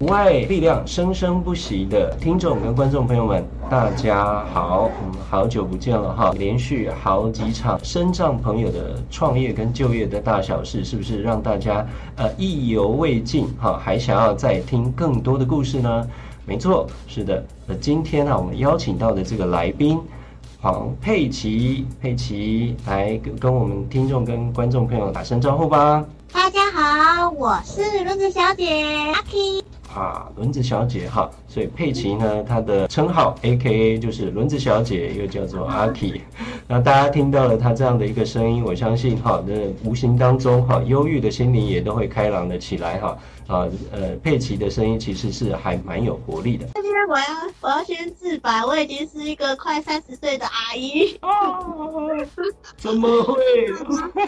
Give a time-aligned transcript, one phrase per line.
[0.00, 6.32] 外力量生生不息的听众跟观众朋友们，大家好，嗯，好久不见了哈！
[6.38, 11.84] 连续好几场身障朋友的创业跟就业的大小事，是不是让大家
[12.14, 13.76] 呃意犹未尽哈？
[13.76, 16.08] 还想要再听更多的故事呢？
[16.46, 17.44] 没错，是的。
[17.66, 19.98] 那今天呢，我们邀请到的这个来宾
[20.60, 26.04] 黄佩琪，佩琪来跟我们听众跟观众朋友打声招呼吧。
[26.32, 29.67] 大家好，我是轮子小姐阿 K。
[29.98, 36.20] 啊，轮子小姐哈，所以佩奇呢，她的称号 AKA 就是轮子小姐，又叫做阿 K。
[36.68, 43.18] 那大家听到了她这样的一个声音，我相信哈，那无形当中哈，忧郁的心灵也都会开朗了起来哈。
[43.48, 46.66] 啊，呃，佩奇的声音其实是还蛮有活力的。
[46.74, 47.24] 今天我要
[47.62, 51.18] 我要先自白，我已经是一个快三十岁的阿姨。
[51.22, 52.10] 哦，
[52.76, 53.34] 怎么会？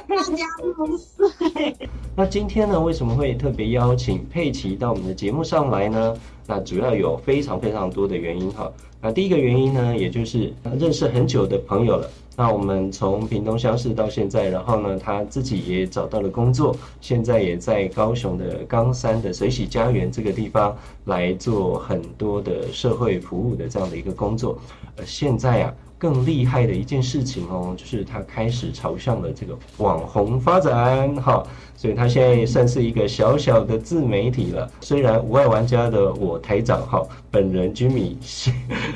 [0.09, 1.77] 大家不岁。
[2.17, 6.17] 那今天呢，为什么会特别邀请佩奇到我们的节目上上来呢？
[6.47, 8.73] 那主要有非常非常多的原因哈。
[9.03, 12.11] 那第一个原因呢，也就是认识很久的朋友了。
[12.35, 24.59] 那我们从屏东相识到现在，然后呢，他自己也找到了工作，现在也在高雄的冈山的水喜家园这个地方来做很多的社会服务的这样的一个工作。
[24.97, 25.75] 呃，现在啊。
[26.01, 31.43] 更厉害的一件事情哦，就是他开始朝向了这个网红发展，哈，
[31.77, 34.67] 所以他现在也算是一个小小的自媒体了。
[34.81, 38.17] 虽然无爱玩家的我台长哈，本人 Jimmy，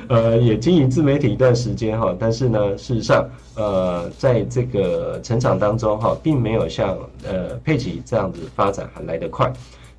[0.09, 9.53] 呃，也经营自媒体一段时间哈，但是呢，事实上，呃，在这个成长当中哈，并没有像呃佩奇这样子发展还来得快。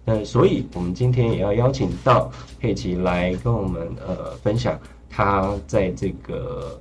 [0.04, 4.76] 那所以我们今天也要邀请到佩奇来跟我们呃分享
[5.08, 6.80] 他在这个。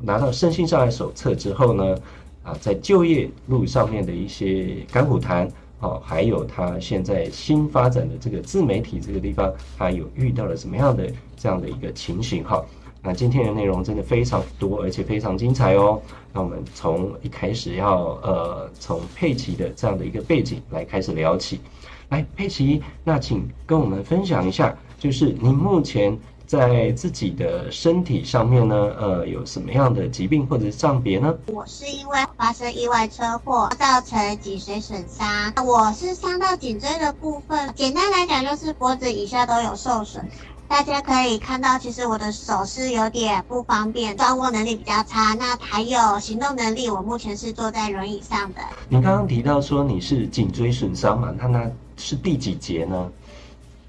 [0.00, 1.96] 拿到身心障碍手册之后呢，
[2.42, 5.48] 啊，在就业路上面的一些甘苦谈，
[5.80, 12.64] 哦，还有他现在新发展的这个自媒体这个地方，他有遇到了什么样的这样的一个情形哈？
[13.02, 16.00] 那今天的内容真的非常多，而且非常精彩哦。
[16.32, 21.60] 那我们从一开始要呃，从佩奇的这样的一个背景来开始聊起。
[22.08, 26.16] 来，佩奇，那请跟我们分享一下，就是您目前。
[26.46, 31.34] 在自己的身体上面呢，呃，有什么样的疾病或者是障别呢？
[31.46, 40.24] 我是因为发生意外车祸造成脊髓损伤，我是伤到颈椎的部分，简单来讲就是脖子以下都有受损。
[40.68, 45.34] 大家可以看到，其实我的手是有点不方便，抓握能力比较差。
[45.34, 48.60] 那还有行动能力，我目前是坐在轮椅上的。
[48.88, 51.32] 你刚刚提到说你是颈椎损伤嘛？
[51.38, 53.10] 那那是第几节呢？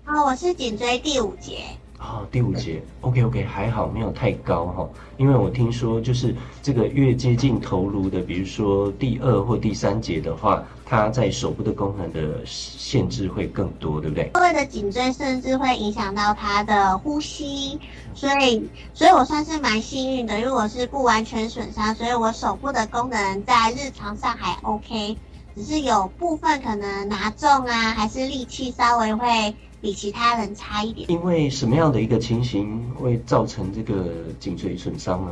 [0.06, 1.64] 哦，我是颈椎第五节。
[2.00, 14.30] 哦，第五节，OK OK，还好没有太高哈，因为我听说就是这个越接近头颅的，比如说第二或第三节的话，它在手部的功能的限制会更多，对不对？
[14.36, 17.80] 各位的颈椎甚至会影响到他的呼吸，
[18.14, 25.18] 所以，所以我算是蛮幸运的，因为我是不完全损伤，所以我手部的功能在日常上还 OK，
[25.56, 29.56] 只是有部分可能拿重啊，还是力气稍微会。
[29.82, 31.10] 比其他人差一点。
[31.10, 34.06] 因为什么样的一个情形会造成这个
[34.40, 35.32] 颈椎损伤呢？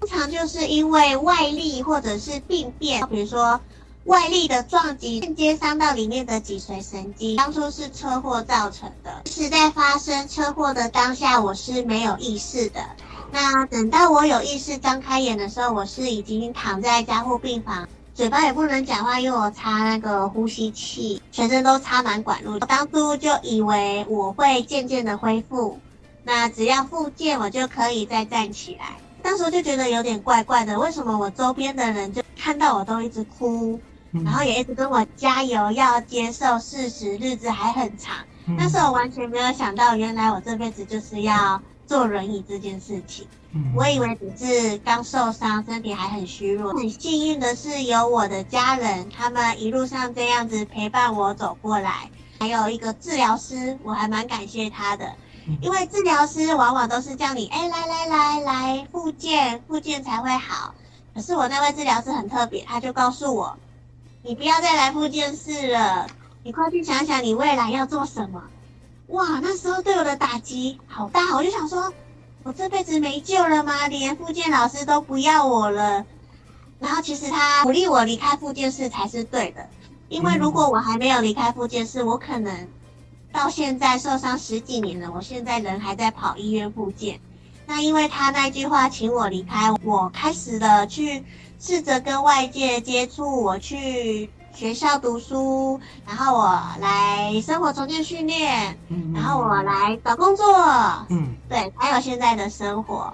[0.00, 3.60] 通常就是因为外力或者是病变，比如说
[4.04, 7.36] 外力的撞击间接伤到里面的脊髓神经。
[7.36, 12.80] 当初是车祸造成的，是在发生车祸的当下，我是没有意识的。
[13.32, 17.86] 那等到我有意识张开眼的时候，我是已经躺在加护病房。
[18.20, 22.52] 嘴巴也不能讲话，因为我插那个呼吸器，全身都插满管路。
[22.52, 25.80] 我当初就以为我会渐渐的恢复，
[26.22, 28.98] 那只要复健，我就可以再站起来。
[29.22, 33.80] 当时就觉得有点怪怪的，为什么我周边的人就看到我都一直哭，
[34.12, 38.16] 然后也一直跟我加油，要接受事实，日子还很长。
[38.58, 41.58] 但是我完全没有想到，原来我这辈子就是要
[41.90, 43.26] 坐轮椅这件事情。
[43.74, 46.72] 我以为只是刚受伤，身体还很虚弱。
[46.72, 52.08] 很幸运的是，有我的家人，他们一路上这样子陪伴我走过来，
[52.38, 55.12] 还有一个治疗师，我还蛮感谢他的。
[55.60, 60.72] 因为治疗师往往都是叫你，哎，来来来来，复健，复健才会好。
[61.12, 63.58] 可是我那位治疗师很特别，他就告诉我，
[64.22, 66.06] 你不要再来复健室了，
[66.44, 68.40] 你快去想想你未来要做什么。
[69.10, 71.92] 哇，那时候对我的打击好大，我就想说。
[72.42, 73.86] 我这辈子没救了吗？
[73.86, 76.06] 连复健老师都不要我了。
[76.78, 79.68] 然后其实他鼓励我离开复健室才是对的，
[80.08, 82.66] 因为如果我还没有离开复健室，我可能
[83.30, 87.20] 到现在受伤十几年了，我现在人还在跑医院复健。
[87.66, 91.22] 那因为他那句话请我离开，我开始了去
[91.58, 96.44] 试着跟外界接触，我去学校读书，然后我
[96.80, 100.44] 来生活重建训练，嗯，然后我来找工作，
[101.08, 103.12] 嗯，对，还有现在的生活。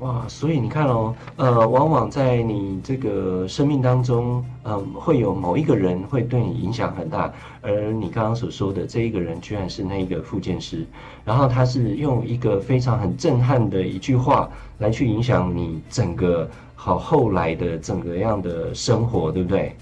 [0.00, 10.86] 哇，所以你看哦，呃，往往在你这个生命当中，嗯、呃，会有某一个人会对你影响很大，而你刚刚所说的这一个人，居然是那一个复健师，
[11.24, 14.48] 然后他是用一个非常很震撼的一句话
[14.78, 19.76] 来去影响你整个好后来的整个样的生活，对不对？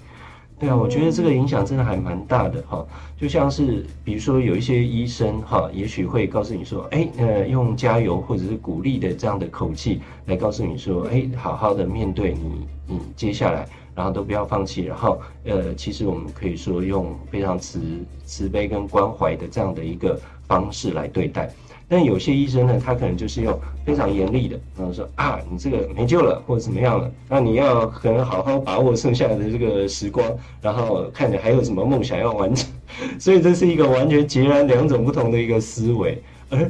[0.58, 2.82] 对啊，我觉得这个影响真的还蛮大的哈，
[3.20, 17.78] 就像是比如说有一些医生哈，也许会告诉你说，哎，呃，用加油或者是鼓励的这样的口气来告诉你说，哎，好好的面对你，你接下来，然后都不要放弃，然后呃，其实我们可以说用非常慈
[18.24, 21.50] 慈悲跟关怀的这样的一个方式来对待。
[21.88, 30.28] 但有些医生呢，他可能就是用非常严厉的，然后说啊，你这个没救了，或者怎么样了，那你要可能好好把握剩下的这个时光，
[30.60, 32.68] 然后看你还有什么梦想要完成，
[33.20, 36.68] 所以这是一个完全截然两种不同的一个思维，而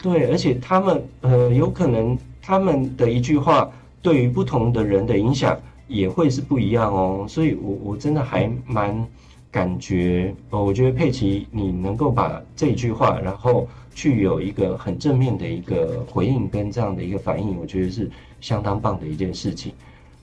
[0.00, 3.68] 对，而且他们呃，有可能他们的一句话
[4.00, 9.04] 对于不同的人的影响也会是不一样哦，所以我我真的还蛮
[9.50, 13.66] 感觉哦，我觉得佩奇你能够把这一句话，然后。
[13.94, 18.10] 去有一个很正面的一个回应跟这样的一个反应，我觉得是
[18.40, 19.72] 相当棒的一件事情。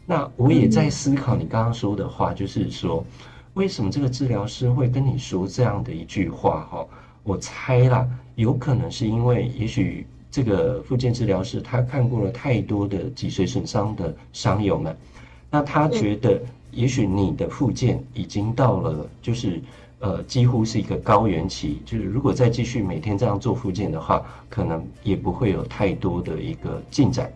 [0.06, 3.06] 那我也在思考你刚刚说的话，就是说，
[3.56, 6.66] 为什么这个治疗师会跟你说这样的一句话？
[6.72, 6.88] 哈，
[7.24, 14.96] 我猜啦，有可能是因为，也许这个复健治疗师他看过了太多的脊髓损伤的伤友们，
[15.52, 16.42] 那他觉得，
[16.72, 19.62] 也许你的复健已经到了，就是。
[20.00, 27.32] 呃，几乎是一个高原期，就是如果再继续每天这样做复健的话，可能也不会有太多的一个进展。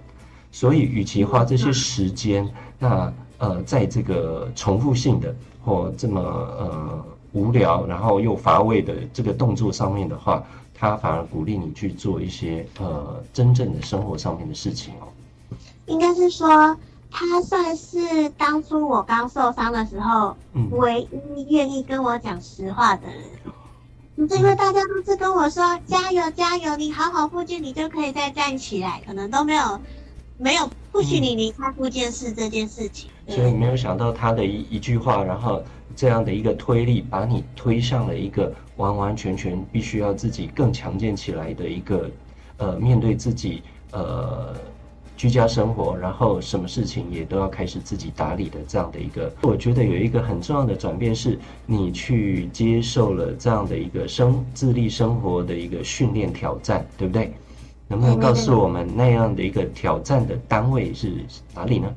[0.51, 2.47] 所以，与其花这些时间，
[2.77, 10.43] 那呃，在这个重复性的或这么呃无聊，然后又乏味的这个动作上面的话，
[10.73, 15.07] 他反而鼓励你去做一些呃真正的生活上面的事情哦。
[15.87, 16.77] 应该是说。
[17.11, 20.35] 他算是当初我刚受伤的时候，
[20.71, 21.01] 唯
[21.35, 23.17] 一愿意跟我讲实话的人。
[24.15, 29.79] 嗯，因为大家都是跟我说加油加油，你好好复健，你就可以再站起来，可能都没有
[30.37, 33.09] 没有不许你离开复健室这件事情。
[33.27, 35.61] 所以没有想到他的一一句话，然后
[35.95, 42.09] 这样的一个推力，把你推上了一个完完全全必须要自己更强健起来的一个
[42.57, 43.61] 呃面对自己
[43.91, 44.55] 呃。
[45.21, 51.38] 居家生活，然后什么事情也都要开始自己打理的这样的一个，我觉得有一个很重要的转变是，
[51.68, 57.31] 你去接受了这样的一个生自立生活的一个训练挑战，对不对？
[57.88, 61.13] 能不能告诉我们那样的一个挑战的单位是
[61.53, 61.94] 哪里呢？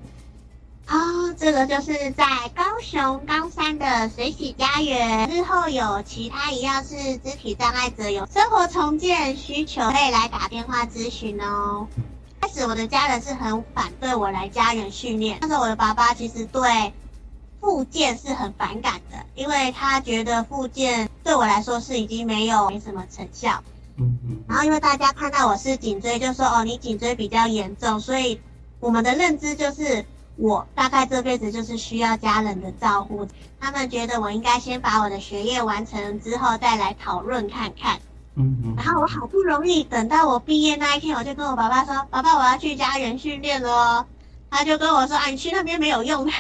[0.89, 5.31] 哦，这个就是在高雄冈山的水洗家园。
[5.31, 11.89] 日后有其他一样是肢体障碍者有生活重建需求，可以来打电话咨询哦。
[12.45, 16.93] 开始我的家人是很反对我来家园训练，但是我的爸爸其实对
[17.59, 23.65] 复健是很反感的，因为他觉得复健对我来说是已经没有没什么成效。
[23.97, 24.45] 嗯嗯。
[24.47, 28.39] 然后因为大家看到我是颈椎，就说哦，你颈椎比较严重，所以
[28.79, 30.05] 我们的认知就是
[30.37, 33.27] 我大概这辈子就是需要家人的照顾。
[33.59, 37.99] 他们觉得我应该先把我的学业完成之后再来讨论看看。
[38.37, 44.07] 嗯嗯，然后我好不容易等到我毕业那一天，我就跟我爸爸说：“爸爸，我要去家园训练了哦。”
[44.51, 46.33] 他就跟我说：“啊，你去那边没有用的。”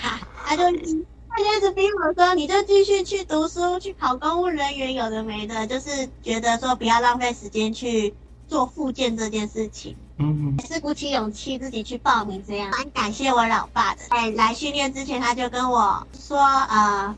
[0.44, 8.14] 他就他就一直逼我说：“你就继续去读书，去考公务人员，有的没的，就是觉得说不要浪费时间去
[8.48, 12.70] 做复健这件事情。”嗯嗯，是鼓起勇气自己去报名这样。
[12.70, 16.38] 蛮感谢我老爸的，在来训练之前，他就跟我说
[16.70, 17.16] ：“呃，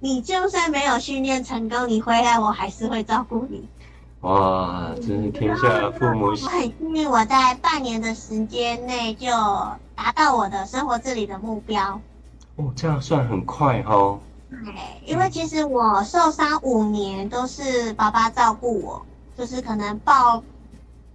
[0.00, 3.66] 你就算没有训练成功，你回来我还是会照顾你。”
[4.24, 6.46] 哇，真是天下父母心。
[6.46, 9.28] 我很幸运，我在半年的时间内就
[9.94, 12.00] 达到我的生活自理的目标。
[12.56, 14.18] 哦，这样算很快哦。
[14.48, 14.58] 对，
[15.04, 20.42] 因为其实我受伤五年都是爸爸照顾我，就是可能抱，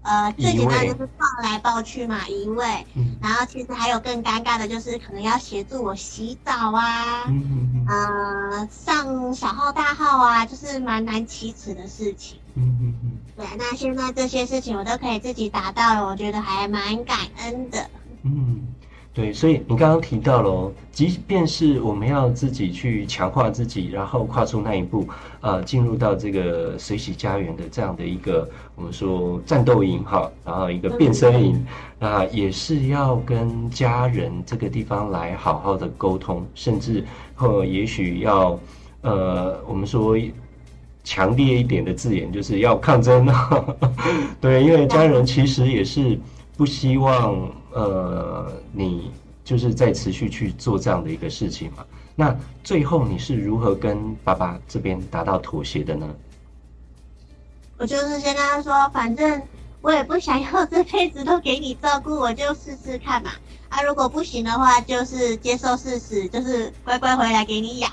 [0.04, 2.86] 呃，最简单就是抱来抱去嘛，移位。
[2.94, 3.16] 嗯。
[3.20, 12.40] 然后其实还有更尴尬的，就是可能要协助我洗澡啊，嗯嗯嗯，呃，上小号大号啊，就是蛮难启齿的事情。
[12.62, 17.90] 嗯嗯嗯，对，那现在这些事情我都可以自己达到了，我觉得还蛮感恩的。
[18.24, 18.60] 嗯，
[19.14, 25.08] 对，所以你刚刚提到了哦，即便是我们要自己去强化自己，然后跨出那一步，
[25.40, 31.66] 呃，进入到这个水洗家园的这样的一个我们说战斗营哈，然后一个变身营，
[31.98, 38.60] 那也是要跟家人这个地方来好好的沟通，甚至或也许要
[39.02, 40.18] 呃，我们说
[41.04, 43.28] 强烈一点的字眼，就是要抗争。
[44.42, 46.20] 对，因为家人其实也是
[46.58, 47.52] 不希望。
[47.72, 49.12] 呃，你
[49.44, 51.86] 就是在持续去做这样的一个事情嘛？
[52.16, 56.08] 那最后你是如何跟爸爸这边达到妥协的呢？
[57.78, 59.40] 我就是先跟他说，反正
[59.82, 63.30] 我也不想要这辈子都给你照顾，我就试试看嘛。
[63.70, 67.92] 啊，如果不行的话，就是接受事实，就是乖乖回来给你养。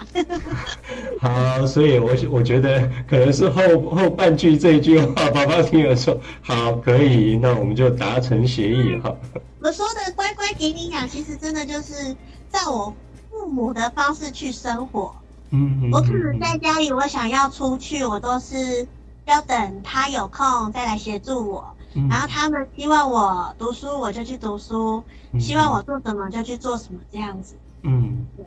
[1.20, 9.14] 好，所以我我觉得可能是后后半句这一句话，爸爸听了说好，可以，那我们就达成协议哈。
[9.60, 12.16] 我说的乖乖给你养，其实真的就是
[12.50, 12.94] 照我
[13.30, 15.14] 父母的方式去生活。
[15.50, 18.86] 嗯，嗯，嗯，我可能在家里，我想要出去，我都是
[19.26, 21.75] 要等他有空再来协助我。
[22.10, 25.02] 然后他们希望我读书，我就去读书；
[25.38, 27.54] 希望我做什么就去做什么，这样子。
[27.82, 28.44] 嗯，对，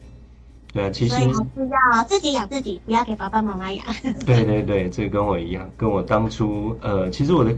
[0.73, 3.83] 对啊，其实所以还是要自己养自己，不要给爸爸妈妈养。
[4.25, 7.55] 对对对，这跟我一样，跟我当初呃，其实我的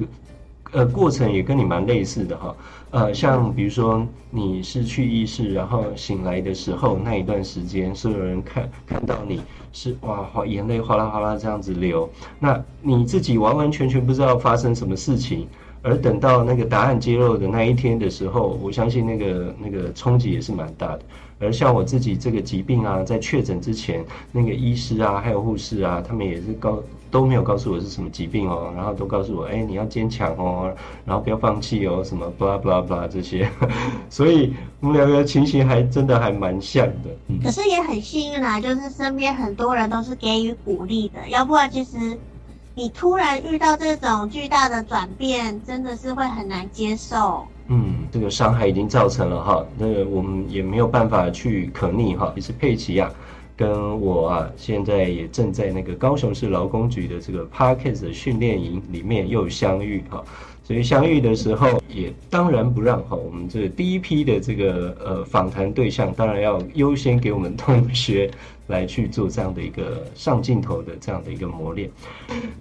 [0.71, 2.55] 呃过程也跟你蛮类似的哈。
[2.91, 9.41] 呃，像比如说你失去意识，然后醒来的时候那一段时间，所有人看看到你
[9.73, 15.47] 是哇，眼泪哗啦哗啦这样子流，那你自己完完全全不知道发生什么事情。
[15.81, 21.01] 而等到那个答案揭露的那一天的时候，我相信那个那个冲击也是蛮大的。
[21.39, 30.71] 而像我自己这个疾病啊，在确诊之前，那个医师啊，还有护士啊，他们也是告都没有告诉我是什么疾病哦，然后都告诉我，哎，你要坚强哦，
[31.03, 33.49] 然后不要放弃哦，什么 blah blah blah 这些。
[34.07, 37.09] 所以我们两个情形还真的还蛮像的。
[37.27, 42.15] 嗯，可是也很幸运啊，就是身边很多人都是给予鼓励的，要不然其实。
[42.73, 47.45] 你突然遇到这种巨大的转变，真的是会很难接受。
[47.67, 52.31] 嗯，这个伤害已经造成了哈，那个我们也没有办法去可逆哈。
[52.35, 53.11] 也是佩奇啊，
[53.57, 60.23] 跟我啊，现在也正在那个高雄市劳工局的这个 Parkes 的训练营里面又相遇哈。
[60.63, 68.29] 所以相遇的时候，也当然不让哈，我们这第一批的这个呃访谈对象，当然要优先给我们同学。
[68.67, 71.91] 来去做这样的一个上镜头的这样的一个磨练，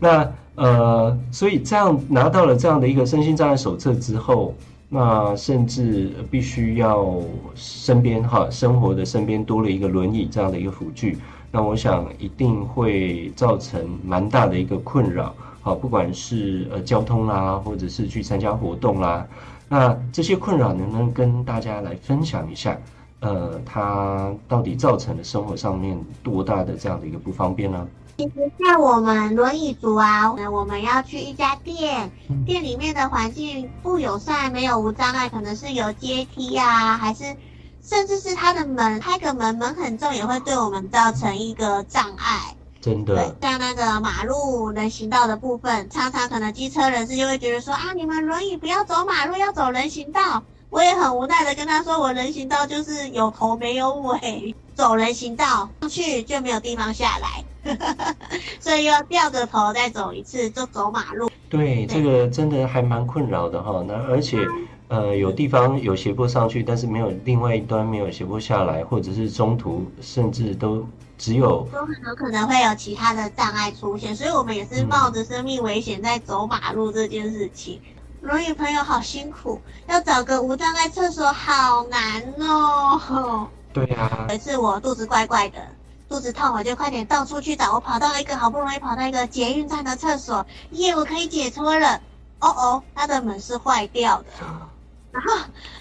[0.01, 4.53] 那呃，所以这样拿到了这样的一个身心障碍手册之后，
[4.89, 7.23] 那甚至必须要
[7.55, 11.17] 身边哈生活的身边多了一个轮椅这样的一个辅具，
[11.53, 19.27] 那我想一定会造成蛮大的一个困扰，好，不管是呃交通啦，或者是去参加活动啦，
[19.69, 22.77] 那这些困扰能不能跟大家来分享一下？
[23.21, 27.87] 呃，它到底造成了生活上面多大的这样的一个不方便呢？
[28.17, 32.11] 其实像我们轮椅族啊，我们要去一家店，
[32.47, 37.37] 店里面的环境不友善，没有无障碍，可能是有阶梯啊，还是
[37.83, 42.57] 甚至是它的门开个门门很重，也会对我们造成一个障碍。
[42.81, 50.43] 真的，像那个马路人行道的部分，常常可能机车人士就会觉得说啊，你们轮椅不要走马路，要走人行道。
[50.71, 57.45] 我也很无奈的跟他说，我人行道就是有头没有尾，走人行道上去就没有地方下来，
[58.61, 61.29] 所以要掉个头再走一次，就走马路。
[61.49, 63.85] 对，对这个真的还蛮困扰的哈。
[63.85, 64.39] 那而且，
[64.87, 70.87] 呃，有地方有斜坡上去，但是没有另外一端没有斜坡下来，或者是中途甚至都
[71.21, 77.79] 只有都很有可能会有其他的障碍出现，所以我们也是冒着生命危险在走马路这件事情。
[78.23, 83.49] 轮椅朋友好辛苦，要找个无障碍厕所好难哦。
[83.73, 85.59] 对啊，有一次我肚子怪怪的，
[86.09, 87.75] 肚子痛，我就快点到处去找。
[87.75, 92.01] 我跑到一个好不容易跑到一个捷运站的厕所，耶，我可以解脱了。
[92.41, 94.29] 哦哦，它的门是坏掉的。
[95.13, 95.37] 然后，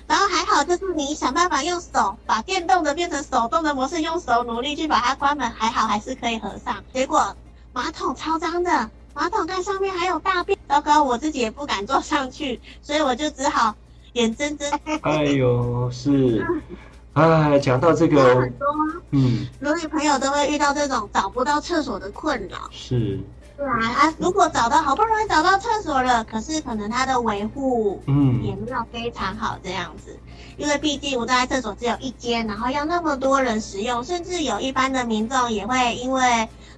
[0.08, 6.84] 然后还好，就是你想办法用手把电动的变成手动的模式，用手努力去把它关门，还好还是可以合上。
[6.94, 7.36] 结果
[7.74, 8.90] 马桶超脏的。
[9.12, 13.76] 马桶盖上面还有大便，糟糕，我自己也不敢坐上去，所以我就只好
[14.14, 14.72] 眼睁睁。
[15.02, 16.46] 哎呦，是，
[17.14, 18.68] 哎，讲到这个，很多，
[19.12, 22.70] 嗯，轮椅朋友都会遇到这种找不到厕所的困扰。
[22.72, 23.20] 是，
[23.60, 30.18] 对啊，啊，如果找到，好不容易找到厕所了，可是可能它的维护，嗯，也没有非常好这样子，
[30.60, 36.22] 因为毕竟无障碍厕所只有一间，然后要那么多人使用，甚至有一般的民众也会因为。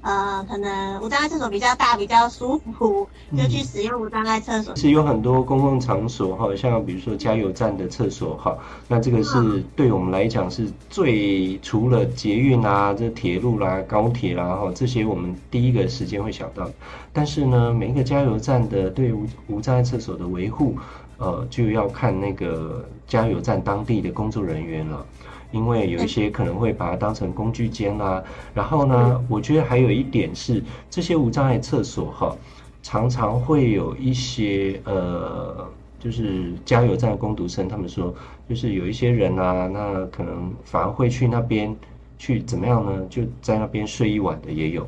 [0.04, 3.08] 呃，可能无障碍厕所比较大，比较舒服，
[3.38, 4.76] 就去使用无障碍厕所。
[4.76, 8.58] 是有很多公共场所哈，像比如说加油站的厕所哈，
[8.88, 16.68] 那这个是对我们来讲是最除了捷运啊、这铁路啦、高铁啦哈这些，我们第一个时间会想到。
[17.14, 20.76] 但是呢，每一个加油站的对无无障碍厕所的维护，
[21.22, 25.06] 呃，就要看那个加油站当地的工作人员了。
[25.54, 28.24] 因为有一些可能会把它当成工具间啦，
[28.54, 32.34] 然后呢，我觉得还有一点是，这些无障碍厕所哈，
[32.82, 35.68] 常常会有一些呃，
[36.00, 38.16] 就是加油站的工读生，他们说，
[38.48, 41.76] 就是有一些人啊，那可能反而会去那边
[42.18, 43.06] 去怎么样呢？
[43.10, 44.88] 就在那边睡一晚的也有。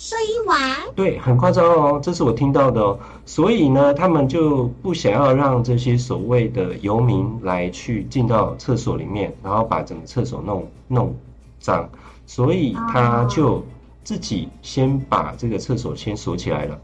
[0.00, 0.60] 睡一晚，
[0.94, 2.96] 对，很夸张哦，这是我听到的哦。
[3.26, 11.16] 所以呢，他们就不想要让这些所谓的游民来去进到厕所里面，然后把整个厕所弄弄
[11.58, 11.90] 脏，
[12.26, 13.60] 所以他就
[14.04, 16.78] 自己先把这个厕所先锁起来了。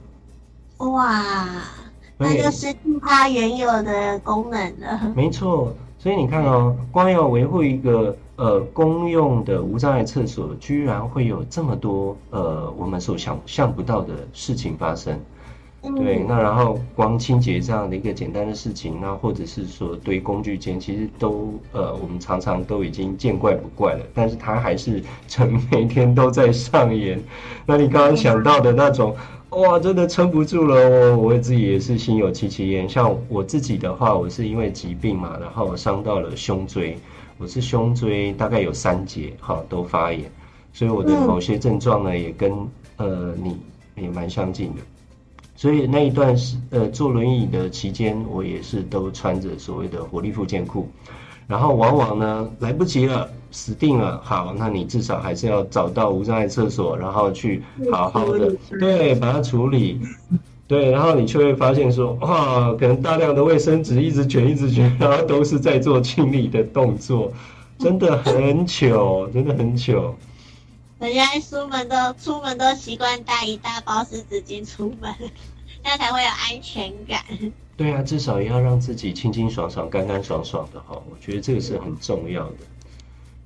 [0.79, 1.47] 哇，
[2.19, 5.13] 那就失去它原有的功能了。
[5.15, 8.17] 没错，所以你看哦，光要维护一个。
[8.37, 15.21] 呃，公用的无障碍厕所居然会有这么多呃，我们所想象不到的事情发生。
[15.97, 24.01] 对，那然后光清洁这样的一个简单的事情，那或者是说堆工具间，其实都呃，我们常常都已经见怪不怪了。
[24.15, 27.23] 但是它还是成每天都在上演。
[27.67, 29.15] 那你刚刚想到的那种，
[29.51, 31.17] 哇，真的撑不住了哦！
[31.19, 32.89] 我自己也是心有戚戚焉。
[32.89, 36.99] 像我自己的话，我是因为疾病嘛，然后伤到了胸椎。
[37.37, 40.31] 我是胸椎大概有三节，哈，都发炎，
[40.73, 42.53] 所以我的某些症状呢，也跟
[42.97, 43.57] 呃你
[43.97, 44.81] 也蛮相近的。
[45.57, 50.89] 所以那一段时呃坐轮椅的期间，我也是都穿着所谓的活力复健裤，
[51.47, 54.21] 然后往往呢来不及了，死定了。
[54.25, 60.01] 好，那你至少还是要找到无障碍厕所，然后去好好的对把它处理。
[60.67, 67.31] 对，然后你就会发现说，哇，可能大量的卫生纸一直卷一直卷， 然后都是在做清理的动作，
[67.79, 70.15] 真的很糗， 真的很糗。
[71.01, 75.15] 人家出门都出门都习惯带一大包湿纸巾出门，
[75.85, 77.23] 这样才会有安全感。
[77.77, 82.57] 对啊，至少也要让自己清清爽爽、干干爽爽的哈，我觉得这个是很重要的。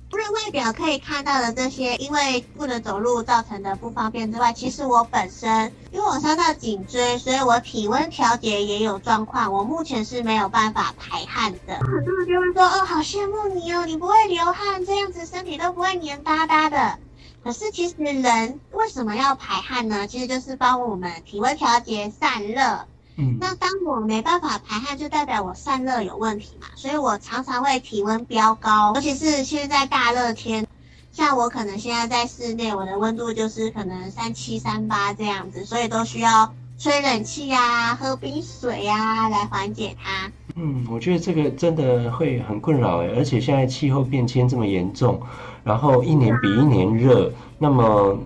[0.09, 9.53] 除了外表可以看到的这些，因为不能走路造成的不方便之外，其实我本身因为我伤到颈椎，所以我体温调节也有状况。
[9.53, 11.75] 我目前是没有办法排汗的。
[11.75, 16.97] 很多人就会说：“哦，好羡慕你哦，你不会流汗，这样子身体都不会黏哒哒的。”
[17.43, 20.07] 可是其实人为什么要排汗呢？
[20.07, 22.85] 其实就是帮我们体温调节散热。
[23.19, 30.65] 嗯，那当我没办法排汗，就代表我散热有问题嘛，所以我常常会体温飙高，尤其是现在大热天，
[31.11, 40.31] 像我可能现在在室内，我的温度就是可能三七三八这样子，所以都需要吹冷气呀、喝冰水呀来缓解它。
[40.55, 45.21] 嗯，我觉得这个真的会很困扰诶，而且现在气候变迁这么严重，
[45.63, 48.17] 然后一年比一年热，那么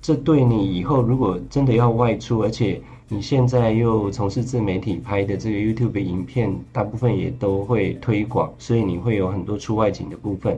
[0.00, 2.80] 这对你以后如果真的要外出，而且
[3.12, 10.56] 你现在又从事自媒体拍的这个 YouTube 影片，大部分也都会推广，所以你会有很多出外景的部分。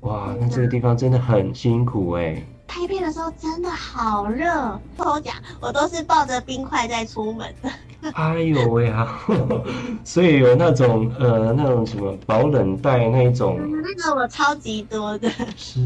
[0.00, 2.42] 哇，那这个地方真的很辛苦哎！
[2.66, 7.70] 拍片的时候真的好热，跟我讲，我都是抱着冰块在出门的。
[8.12, 9.18] 哎呦喂啊！
[10.04, 15.30] 所以有那种呃那种什么保冷袋那种，那个我超级多的。
[15.56, 15.80] 是。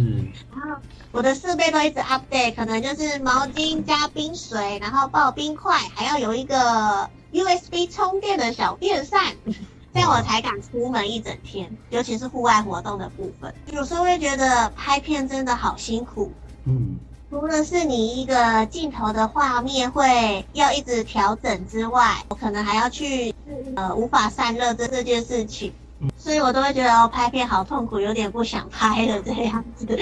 [0.50, 0.80] 然后
[1.12, 9.20] 我的设备都一直 update，可能就是毛巾加冰水，然后抱冰块，还要有一个 USB 充电的小电扇，
[9.94, 13.54] 这样我才敢出门一整天，尤其是户外活动的部分。
[13.70, 16.32] 有时候会觉得拍片真的好辛苦。
[16.68, 16.98] 嗯。
[17.30, 23.34] 除了是你一个镜头的画面会要一直调整之外，我可能还要去
[23.76, 25.70] 呃无法散热这这件事情，
[26.16, 29.86] 所以我都会觉得哦拍片好痛苦，有点不想拍了这样子。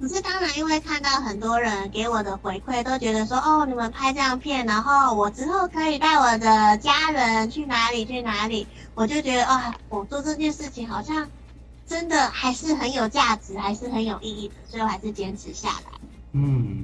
[0.00, 11.28] 只是当然，因为看到很多人给我的回馈，都觉得说哦你们拍这样片，然后我之后可以带我的家人去哪里去哪里，我就觉得啊、哦、我做这件事情好像。
[11.86, 15.84] 真的还是很有价值，还是很有意义的，所以我还是坚持下来。
[16.32, 16.82] 嗯，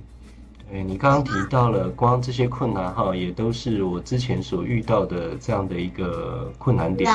[0.70, 7.12] 对，你刚刚提到了，光这些困难哈，也都是我之前所遇到的这样的一个困难点。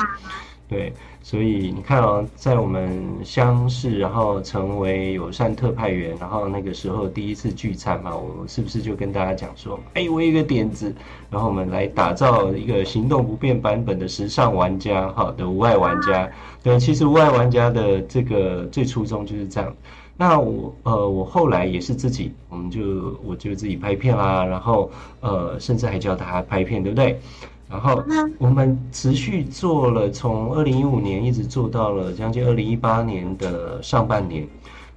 [0.68, 2.90] 对，所以你看哦，在我们
[3.24, 10.92] 相识，然后成为友善特派员，然后那个时候第一次聚餐嘛，我是不是就跟大家讲说，哎，我有一个点子，
[11.30, 16.28] 然后我们来打造一个行动不便版本的时尚玩家，哈的无碍玩家。
[16.64, 19.72] 对，其实无碍玩家的这个最初衷就是这样。
[20.16, 27.20] 那我呃，我后来也是自己，我们就我就自己拍片啦，然后呃，甚至还教大家拍片，对不对？
[27.68, 28.02] 然后
[28.38, 34.46] 我们持续做了，从二零一五年一直做到了将近二零一八年的上半年。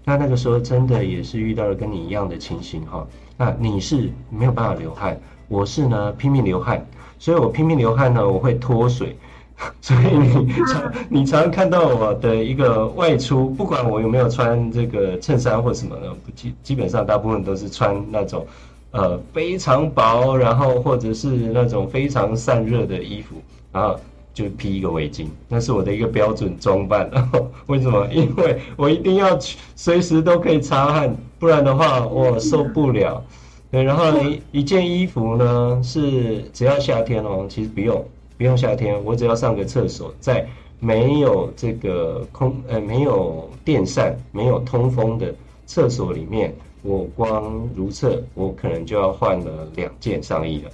[0.05, 3.05] 那那个时候真的也是遇到了跟你一样的情形哈。
[3.38, 6.86] 那你是没有办法流汗，我是呢拼命流汗，
[7.17, 9.15] 所以我拼命流汗呢，我会脱水。
[9.82, 18.47] 所以你 常你常常看到我的一个外出，不管我有没有穿这个衬衫或什么的，基基本上大部分都是穿那种
[18.91, 23.36] 呃非常薄，然后或者是那种非常散热的衣服，
[23.71, 23.99] 然后
[24.34, 27.10] 就披一个围巾，那是我的一个标准装扮。
[27.67, 28.08] 为什么？
[28.12, 29.38] 因为我一定要
[29.75, 33.23] 随时都可以擦汗，不然的话我受不了。
[33.71, 38.04] 对，然后一一件衣服呢是只要夏天哦，其实不用。
[38.38, 40.47] 不用夏天，我只要上个厕所，在
[40.80, 50.71] 没有这个空呃没有电扇、没有通风的厕所里面，我光如厕，我可能就要换了两件上衣了。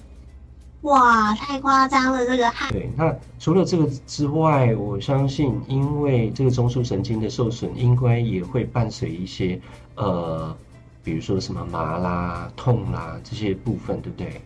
[0.82, 2.72] 哇，太夸张了，这个汗。
[2.72, 9.60] 对，那除了这个之外，我相信因为这个中枢神经的受损，应该也会伴随一些
[9.96, 10.56] 呃，
[11.04, 14.42] 比如说什么麻啦、痛啦这些部分，对不对？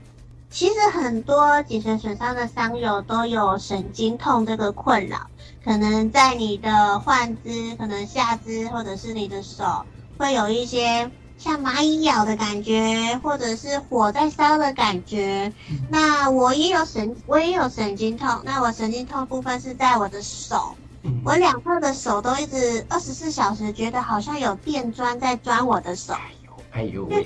[0.49, 5.19] 其实很多脊髓损伤的伤友都有神经痛这个困扰，
[5.63, 9.85] 可能在你的患肢，可能下肢或者是你的手，
[10.17, 15.51] 会有一些像蚂蚁咬的感觉，或者是火在烧的感觉。
[15.89, 18.41] 那我也有神，我也有神经痛。
[18.43, 20.75] 那我神经痛部分是在我的手，
[21.23, 26.13] 我两侧的手都一直二十四小时觉得好像有电钻在钻我的手。
[26.13, 27.25] 哎呦，哎呦喂！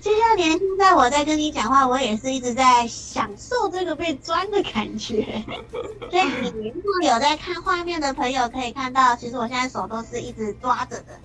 [0.00, 5.42] 就像连现在我在跟你讲话，我也是一直在享受这个被钻的感觉。
[6.08, 11.18] 所以你如果有在看画面的朋友可以看到，其实我现在手都是一直抓着的，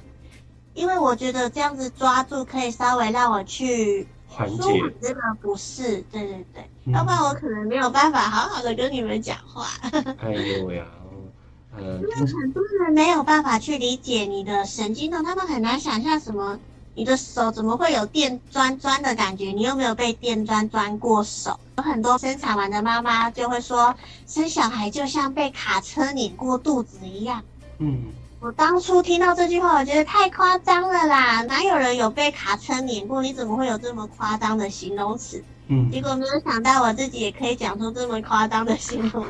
[0.80, 6.02] 因为我觉得这样子抓住可以稍微让我去缓解这个不适。
[6.10, 9.68] 对对对，嗯、要不然我可能没有办法好好的跟你们讲话。
[10.24, 10.86] 哎呦呀，
[11.76, 16.58] 呃，因为很多人没有办法去理解你的神经痛，他们很难想象什么。
[16.96, 19.52] 你的手怎么会有电钻钻的感觉？
[19.52, 21.60] 你有没有被电钻钻过手？
[21.78, 23.94] 有很多生产完的妈妈就会说，
[24.26, 27.42] 生小孩就像被卡车碾过肚子一样。
[27.78, 28.06] 嗯，
[28.42, 31.42] 我当初听到这句话，我觉得太夸张了啦！
[31.44, 33.22] 哪有人有被卡车碾过？
[33.22, 35.44] 你怎么会有这么夸张的形容词？
[35.68, 39.26] 嗯，结果没有想到我自己也可以讲出这么夸张的形容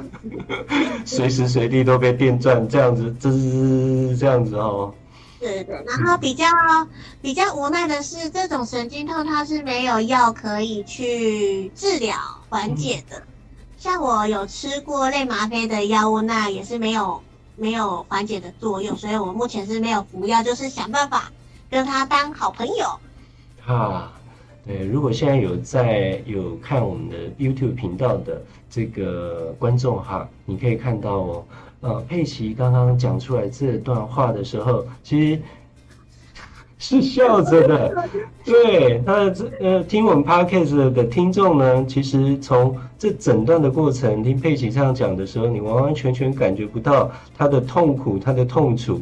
[1.03, 4.93] 词， 随时随地都被电钻，这样子，滋，这样子哦。
[5.39, 6.45] 对对，然后比较
[7.19, 12.15] 比较无奈的是，这种神经痛它是没有药可以去治疗
[12.47, 13.23] 缓解的。
[13.77, 17.23] 像我有吃过类吗啡的药物，那也是没有
[17.59, 21.31] 没有缓解的作用，所以我目前是没有服药，就是想办法
[21.69, 22.99] 跟他当好朋友。
[23.61, 24.11] 哈，
[24.65, 31.45] 对，如果现在有在有看我们的 YouTube 频道的这个观众哈，你可以看到哦。
[31.81, 35.41] 呃，佩奇刚刚讲出来这段话的时候，其实
[36.79, 38.09] 是笑着的。
[38.43, 48.99] 对，他这呃，听我们 Podcast 的听众呢，其实从这整段的过程听佩奇这样讲的时候，你完完全全感觉不到他的痛苦，他的痛楚。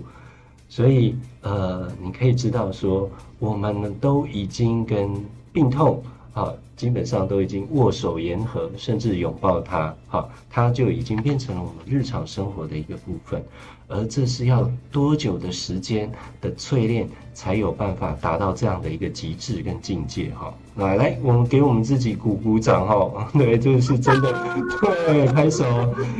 [0.67, 3.09] 所以呃，你可以知道说，
[3.39, 5.09] 我们呢都已经跟
[5.53, 6.03] 病痛。
[6.37, 13.43] 好，基本上都已经握手言和，甚至拥抱它，好，它就已经变成了我们日常生活的一个部分。
[13.87, 20.29] 而这是要多久的时间的淬炼，才有办法达到这样的一个极致跟境界？
[20.35, 24.31] 哈，来来，我们给我们自己鼓鼓掌，哈， 对，这是真的，
[25.07, 25.65] 对，拍手，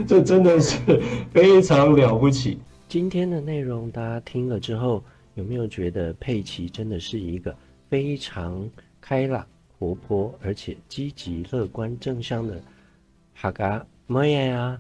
[0.08, 1.00] 这真的是
[1.32, 2.58] 非常了不起。
[2.90, 5.04] 今天的内容大家听了之后，
[5.36, 7.56] 有没有觉得佩奇真的是一个
[7.88, 8.68] 非常
[9.00, 9.46] 开朗？
[9.80, 12.62] 活泼而且积极乐观正向的
[13.34, 14.80] 哈嘎莫耶啊！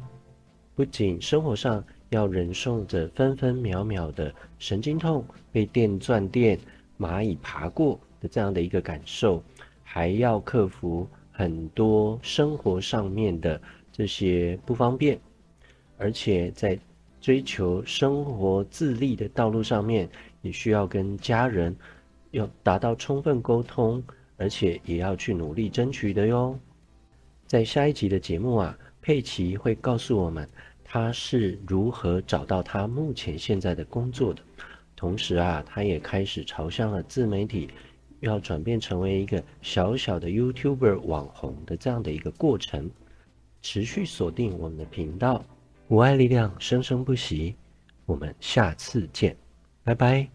[0.76, 6.58] 不仅生活上要忍受着分分秒秒的神经痛、被电钻电、
[7.00, 9.44] 蚂蚁爬过的这样的一个感受，
[9.84, 15.20] 还要克服很多生活上面的这些不方便，
[15.98, 16.80] 而且在
[17.20, 20.08] 追求生活自立的道路上面，
[20.42, 21.76] 也需要跟家人
[22.32, 24.02] 要达到充分沟通。
[24.38, 26.58] 而且也要去努力争取的哟。
[27.46, 30.48] 在下一集的节目啊，佩奇会告诉我们
[30.84, 34.42] 他是如何找到他目前现在的工作的。
[34.96, 37.70] 同时啊，他也开始朝向了自媒体，
[38.20, 42.90] 要转变成为一个小小的 YouTuber 网红的这样的一个过程。
[43.62, 45.44] 持续锁定我们的频道，
[45.88, 47.56] 无爱力量生生不息。
[48.06, 49.36] 我们下次见，
[49.84, 50.28] 拜拜。